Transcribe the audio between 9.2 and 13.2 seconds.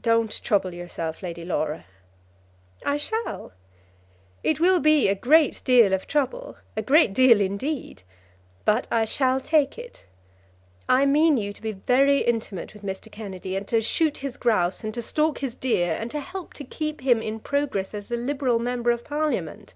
take it. I mean you to be very intimate with Mr.